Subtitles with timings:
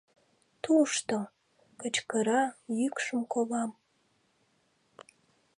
[0.63, 1.17] «Тушто!»—
[1.79, 2.43] кычкыра,
[2.77, 3.71] йӱкшым колам.